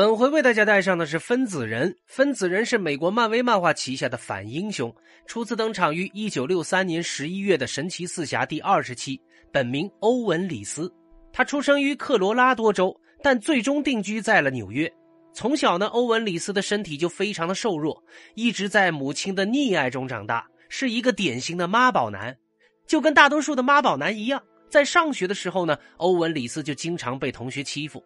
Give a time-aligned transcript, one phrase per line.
[0.00, 1.94] 本回为大家带上的是分子人。
[2.06, 4.90] 分子人是美国漫威漫画旗下的反英雄，
[5.26, 9.20] 初次登场于一九六三年十一月的《神奇四侠》第二十期。
[9.52, 10.90] 本名欧文·里斯，
[11.34, 14.90] 他出生于科罗拉多州，但最终定居在了纽约。
[15.34, 18.02] 从小呢，欧文·里斯的身体就非常的瘦弱，
[18.34, 22.34] 一直在母亲的溺爱中长大，是一个典型的妈宝男。
[22.86, 28.02] 就跟大多数的妈宝男一样，在上学的时候呢，欧文·里斯就经常被同学欺负。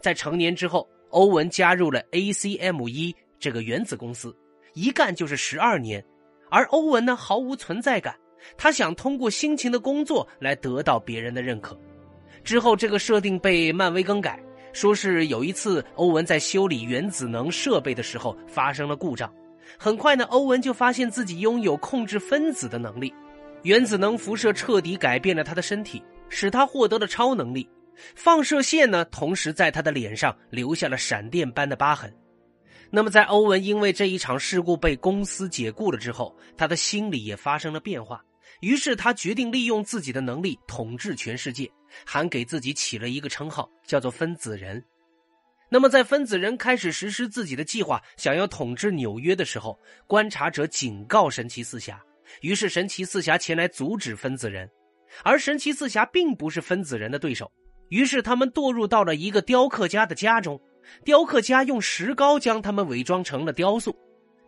[0.00, 4.36] 在成年之后，欧文加入了 ACM 一这个原子公司，
[4.74, 6.04] 一干就是十二年，
[6.50, 8.16] 而欧文呢毫无存在感，
[8.56, 11.78] 他想通过辛勤的工作来得到别人的认可。
[12.42, 14.42] 之后这个设定被漫威更改，
[14.72, 19.32] 说是有一次欧文在修理原子能设备的时候发生了故障，
[19.78, 23.14] 很快呢欧文就发现自己拥有控制分子的能力，
[23.62, 27.68] 原子能辐射彻底改变了他的身体，使他获得了超能力。
[28.14, 32.14] 放射线呢，同时在他的脸上留下了闪电般的疤痕。
[32.90, 38.22] 那么，在欧文因为这一场事故被公司解雇了之后，他的心理也发生了变化。
[38.60, 41.68] 于是，他决定利用自己的能力统治全世界，
[42.04, 44.82] 还给自己起了一个称号，叫做分子人。
[45.68, 52.00] 那么，在分子人开始实施自己的计划，想要统治纽约的时候，观察者警告神奇四侠，
[52.42, 54.70] 于是神奇四侠前来阻止分子人，
[55.24, 57.50] 而神奇四侠并不是分子人的对手。
[57.94, 60.60] 于是他们堕入到了一个雕刻家的家中，
[61.04, 63.96] 雕刻家用石膏将他们伪装成了雕塑。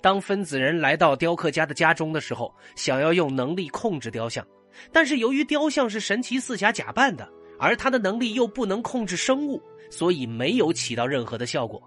[0.03, 4.45] 当分子人来到雕刻家的家中的时候，想要用能力控制雕像，
[4.91, 11.81] 但是由于雕像是神奇四侠假扮的，而他的能力又不能控制生物，所以没有起到任何的效果。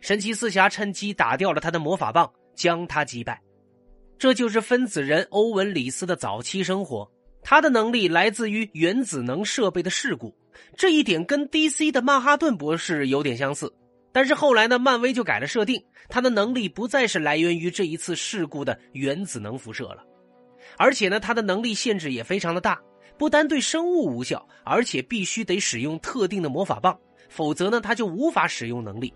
[0.00, 3.38] 神奇四侠趁机打掉了他的魔法棒，将他击败。
[4.18, 7.06] 这就是分子人欧文·里斯的早期生活。
[7.42, 10.34] 他的能力来自于原子能设备的事故。
[10.76, 13.72] 这一点跟 DC 的曼哈顿博士有点相似，
[14.12, 20.04] 但是后来呢，漫威就改了设定，他的能力不再是来源于这一次事故的原子能辐射了，
[20.76, 22.80] 而且呢，他的能力限制也非常的大，
[23.18, 26.98] 不单对生物无效，而且必须得使用特定的魔法棒，
[27.28, 29.12] 否则呢，他就无法使用能力。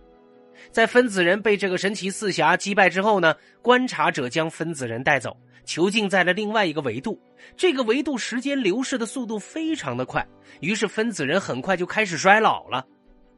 [0.72, 5.36] 在分子人被这个神奇四侠击败之后呢，观察者将分子人带走。
[5.68, 7.20] 囚禁在了另外一个维度，
[7.54, 10.26] 这个维度时间流逝的速度非常的快，
[10.60, 12.86] 于是分子人很快就开始衰老了。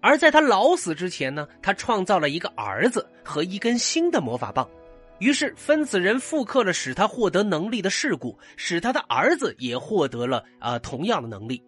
[0.00, 4.70] 而在他老死之前呢，他创造了一个儿子和一根新的魔法棒，
[5.18, 11.60] 于是分子人复刻了使他获得能力的事故，使他的儿子也获得了啊同样的能力。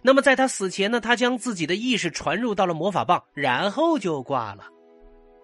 [0.00, 4.64] 那么在他死前呢，他将自己的意识传入到了魔法棒，然后就挂了。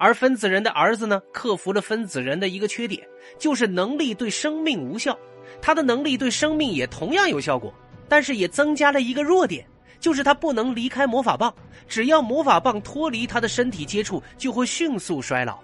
[0.03, 3.01] 而分子人的儿子呢，克服了分子人的一个缺点，
[3.39, 5.17] 就是能力对生命无效。
[5.61, 7.73] 他的能力对生命也同样有效果，
[8.09, 9.65] 但是也增加了一个弱点，
[10.01, 11.55] 就是他不能离开魔法棒。
[11.87, 15.61] 只要魔法棒脱离他的身体接触，就会迅速衰老。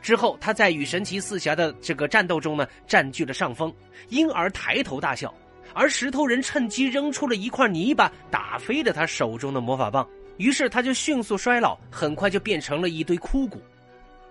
[0.00, 3.74] 之后，他在与神奇四侠的这个战斗中呢，占据了上风，
[4.10, 5.34] 因而抬头大笑。
[5.74, 10.08] 而石头人趁机扔出了一块泥巴，打飞了他手中的魔法棒。
[10.36, 13.60] 于是他就迅速衰老，很快就变成了一堆枯骨。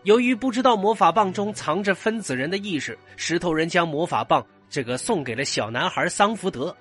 [0.03, 6.75] 由于不知道魔法棒中藏着分子人的意识，石头人将魔法棒这个送给了小男孩桑福德。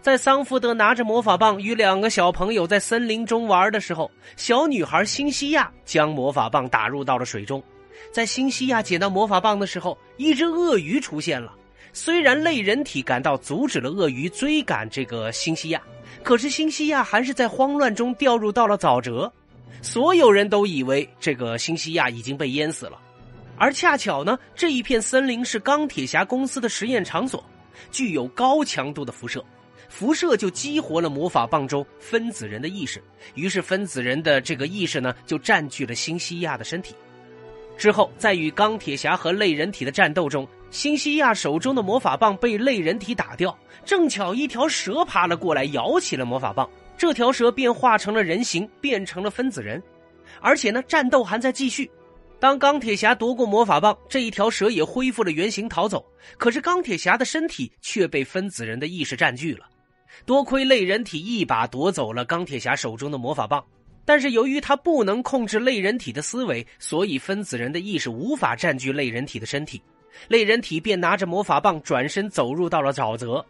[0.00, 7.62] 在桑福德拿着魔法棒与两个小朋友在森林中玩的时候，小女孩新西亚将魔法棒打入到了水中。
[8.10, 11.54] 在新西亚捡到魔法棒的时候，一只鳄鱼出现了。
[11.92, 15.80] 虽然类人体赶到阻止了鳄鱼追赶这个新西亚。
[16.22, 19.32] 可是，新西亚还是在慌乱中掉入到了沼泽，
[19.80, 22.98] 所有人都以为这个新西亚已经被淹死了，
[23.56, 27.44] 而恰巧呢，这一片森林是钢铁侠公司的实验场所，
[27.90, 29.44] 具有高强度的辐射，
[29.88, 33.02] 辐射就激活了魔法棒中分子人的意识，
[33.34, 36.94] 于是分子人的这个意识呢，就占据了新西亚的身体。
[37.76, 49.80] 之后，在与钢铁侠和类人体的战斗中，新西亚手中的魔法棒被类人体打掉，正巧一条蛇爬了过来，咬起了魔法棒，这条蛇变化成了人形，变成了分子人。
[50.40, 51.88] 而且呢，战斗还在继续。
[52.40, 56.02] 当钢铁侠夺过魔法棒，这一条蛇也恢复了原形逃走，
[56.38, 59.66] 可是钢铁侠的身体却被分子人的意识占据了。
[60.24, 63.62] 多亏类人体一把夺走了钢铁侠手中的魔法棒。
[64.06, 69.80] 但是由于他不能控制类人体的思维，所以分子人的意识无法占据类人体的身体，
[70.28, 73.44] 类人体便拿着魔法棒转身走入到了沼泽。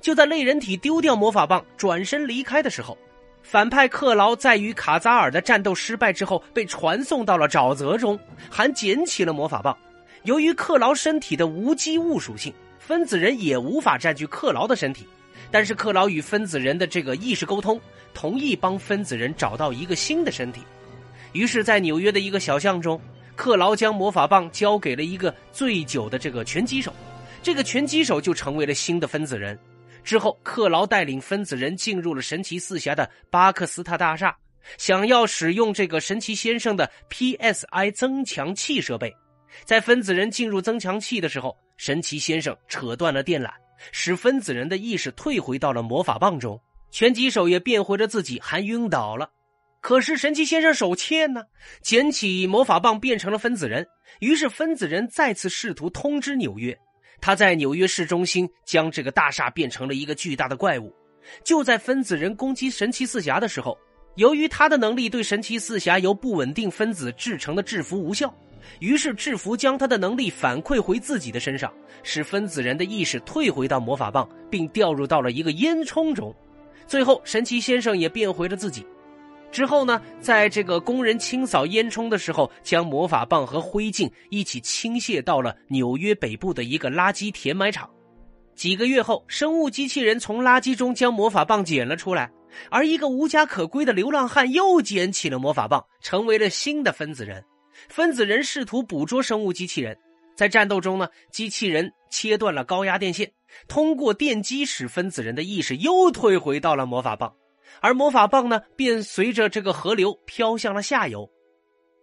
[0.00, 2.96] 就在类人体丢掉魔法棒转身离开的时候，
[3.42, 8.18] 反派克劳在与卡扎尔的战斗失败之后被传送到了沼泽中，
[8.50, 9.76] 还捡起了魔法棒。
[10.24, 15.06] 由于克劳身体的无机物属性，分子人也无法占据克劳的身体。
[15.50, 17.80] 但是克劳与分子人的这个意识沟通，
[18.12, 20.62] 同意帮分子人找到一个新的身体。
[21.32, 23.00] 于是，在纽约的一个小巷中，
[23.36, 26.92] 克劳将魔法棒交给了一个醉酒的这个拳击手，
[27.42, 29.58] 这个拳击手就成为了新的分子人。
[30.02, 34.36] 之后，克劳带领分子人进入了神奇四侠的巴克斯特大厦，
[34.76, 39.12] 想要使用这个神奇先生的 PSI 增强器设备。
[39.64, 43.50] 在分子人进入增强器的时候，神奇先生扯断了电缆，
[43.92, 46.60] 使分子人的意识退回到了魔法棒中。
[46.90, 49.30] 拳击手也变回了自己，还晕倒了。
[49.84, 51.42] 可是神奇先生手欠呢，
[51.82, 53.86] 捡起魔法棒变成了分子人。
[54.20, 56.74] 于是分子人再次试图通知纽约。
[57.20, 60.90] 他在纽约市中心将这个大厦变成了一个巨大的怪物。
[61.44, 63.76] 就在分子人攻击神奇四侠的时候，
[64.14, 68.34] 由于他的能力对神奇四侠由不稳定分子制成的制服无效，
[68.78, 71.70] 于是制服将他的能力反馈回自己的身上，
[72.02, 76.34] 使分子人的意识退回到魔法棒，并掉入到了一个烟囱中。
[76.86, 78.82] 最后，神奇先生也变回了自己。
[79.54, 87.88] 之后呢，在这个工人清扫烟囱的时候，将魔法棒和灰烬一起倾泻到了纽约北部的一个垃圾填埋场。
[88.56, 92.28] 几个月后，生物机器人从垃圾中将魔法棒捡了出来，
[92.68, 97.44] 而一个无家可归的流浪汉又捡起了魔法棒，成为了新的分子人。
[97.88, 99.96] 分子人试图捕捉生物机器人，
[100.34, 103.30] 在战斗中呢，机器人切断了高压电线，
[103.68, 107.32] 通过电击使分子人的意识又退回到了魔法棒。
[107.80, 111.28] 而魔法棒呢，便随着这个河流飘向了下游。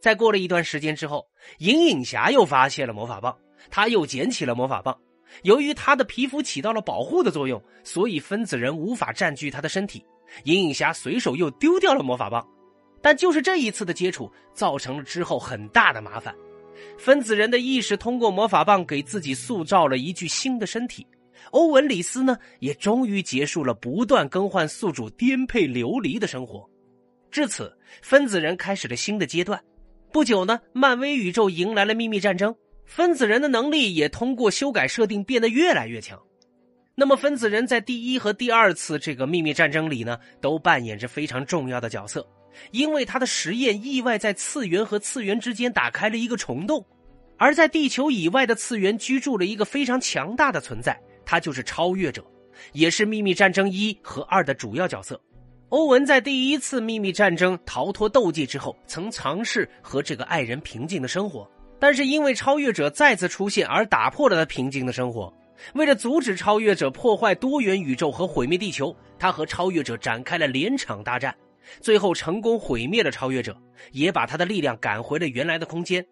[0.01, 1.25] 在过了一段时间之后，
[1.59, 3.37] 银影侠又发现了魔法棒，
[3.69, 4.97] 他又捡起了魔法棒。
[5.43, 10.03] 由于他的皮肤起到了保护的作用，所以分子人无法占据他的身体。
[10.45, 12.45] 银影侠随手又丢掉了魔法棒，
[13.01, 16.35] 但就是这一次的接触，造成了之后很大的麻烦。
[16.97, 21.05] 分子人的意识通过魔法棒给自己塑造了一具新的身体。
[21.49, 26.69] 欧文·里斯呢，也终于结束了不断更换宿主、颠沛流离的生活。
[27.31, 29.59] 至此，分子人开始了新的阶段。
[30.11, 32.55] 不久呢，漫威宇宙迎来了秘密战争，
[32.85, 36.21] 分子人的能力也通过修改设定变得越来越强。
[36.93, 42.27] 那么，分子人在第一和第二次这个秘密战争里呢，都扮演着非常重要的角色，
[42.71, 46.85] 因为他的实验意外在次元和次元之间打开了一个虫洞，
[47.37, 50.99] 而在地球以外的次元居住了一个非常强大的存在。
[51.31, 52.21] 他就是超越者，
[52.73, 55.17] 也是秘密战争一和二的主要角色。
[55.69, 61.49] 欧文在第一次秘密战争逃脱斗技之后，曾尝试和这个爱人平静的生活，
[61.79, 65.33] 但是因为超越者再次出现而打破了他平静的生活。
[65.73, 71.33] 为了阻止超越者破坏多元宇宙和毁灭地球，他和超越者展开了连场大战，
[71.79, 73.55] 最后成功毁灭了超越者，
[73.93, 76.05] 也把他的力量赶回了原来的空间。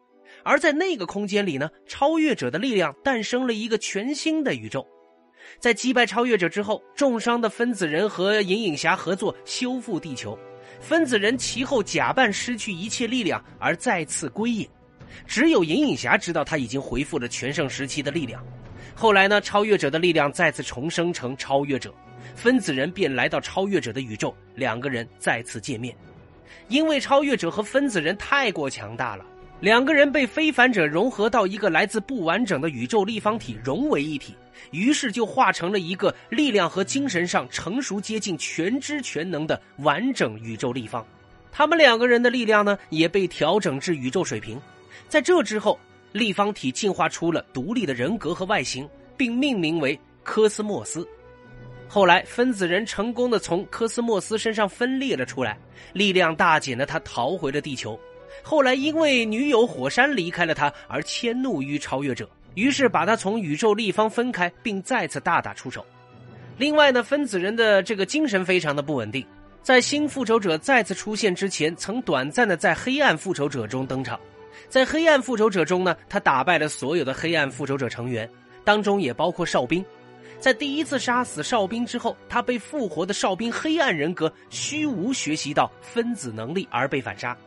[0.45, 4.87] 而在那个空间里呢，超越者的力量诞生了一个全新的宇宙。
[5.57, 10.37] 在击败超越者之后，重伤的分子人和银影侠合作修复地球。
[10.79, 14.69] 分子人其后假扮失去一切力量而再次归隐，
[15.25, 18.41] 只有银影侠知道他已经恢复了全盛时期的力量。
[18.95, 21.93] 后来呢，超越者的力量再次重生成超越者，
[22.35, 25.95] 分子人便来到超越者的宇宙，两个人再次见面。
[26.67, 29.25] 因为超越者和分子人太过强大了，
[29.61, 34.33] 两个人被非凡者融合到一个来自不完整的宇宙立方体融为一体。
[34.71, 41.05] 于是就化成了一个力量和精神上成熟、接近全知全能的完整宇宙立方。
[41.51, 44.61] 他们两个人的力量呢，也被调整至宇宙水平。
[45.07, 45.79] 在这之后，
[46.11, 48.87] 立方体进化出了独立的人格和外形，
[49.17, 51.07] 并命名为科斯莫斯。
[51.87, 55.57] 后来，分子人成功的从科斯莫斯身上分裂了出来，
[55.93, 57.99] 力量大减的他逃回了地球。
[58.41, 62.29] 后来，因为女友火山离开了他，而迁怒于超越者。
[62.55, 65.85] 于是把他从宇宙立方分开，并再次大打出手。
[66.57, 69.25] 另外呢，分子人的这个精神非常的不稳定，
[69.61, 74.19] 在新复仇者再次出现之前，曾短暂的在黑暗复仇者中登场。
[74.67, 78.29] 在黑暗复仇者中呢，他打败了所有的黑暗复仇者成员，
[78.65, 79.85] 当中也包括哨兵。
[80.39, 87.37] 在第一次杀死哨兵之后，他被复活的哨兵黑暗人格虚无学习到分子能力而被反杀，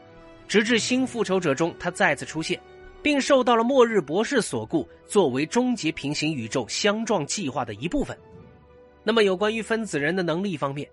[0.53, 2.61] 直至新复仇者中他再次出现。
[3.03, 8.15] 并受到了末日博士所雇，作为终结平行宇宙相撞计划的一部分。
[9.03, 10.87] 那么，有关于分子人的能力方面，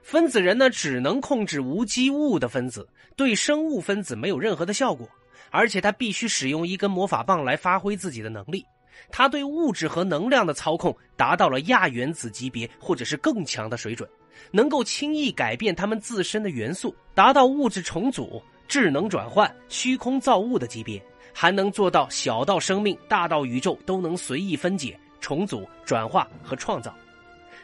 [0.00, 5.06] 分子人呢只能控制无机物的分子，对生物分子没有任何的效果，
[5.50, 8.64] 而且他必须使用一根魔法棒来发挥自己的能力。
[9.10, 14.08] 他对物质和能量的操控达到了亚原子级别或者是更强的水准，
[14.50, 21.02] 能够轻易改变他们自身的元素，达到物质重组、智能转换、虚空造物的级别。
[21.32, 26.94] 还能做到小到生命，大到宇宙都能随意分解、重组、转化和创造。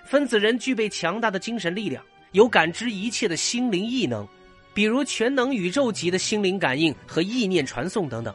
[0.05, 4.27] 分子人具备强大的精神力量，有感知一切的心灵异能。
[4.73, 8.35] 比如全能宇宙级的心灵感应和意念传送等等。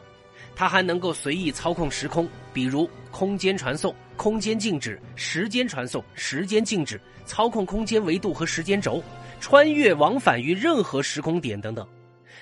[0.54, 9.02] 它还能够随意操控时空，比如空间传送、空间静止、时间传送、时间静止，操控空间维度和时间轴，
[9.40, 11.86] 穿越往返于任何时空点等等。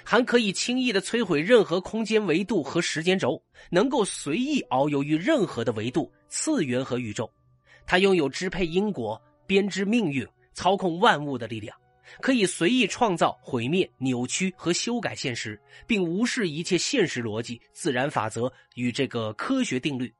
[0.04, 7.30] 还可以轻易的摧毁任何空间维度和时间轴，能够随意遨游于任何的维度、次元和宇宙。
[7.86, 11.76] 它拥有支配因果、编织命运、操控万物的力量，
[12.20, 20.12] 可以随意创造、毁灭、扭曲和修改现实，并无视一切现实逻辑、自然法则与这个科学定律。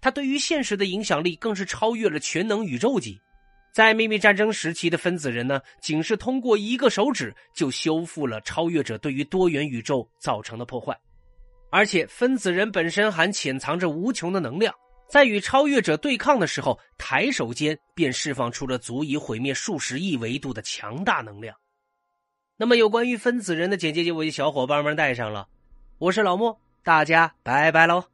[0.00, 3.20] 它对于现实的影响力更是超越了全能宇宙级。
[3.72, 10.94] 在秘密战争时期的分子人呢，仅是通过一个手指就修复了超越者对于多元宇宙造成的破坏，
[11.70, 14.74] 而且分子人本身还潜藏着无穷的能量，
[15.08, 21.56] 在与超越者对抗的时候，抬手间便释放出了足以毁灭数十亿维度的强大能量。
[22.58, 25.48] 那么，有关于分子人的简介就为小伙伴们带上了，
[25.96, 28.11] 我是老莫，大家拜拜喽。